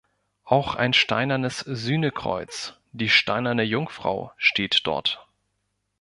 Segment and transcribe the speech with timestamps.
[0.45, 5.27] Auch ein steinernes Sühnekreuz, die „Steinerne Jungfrau“ steht dort.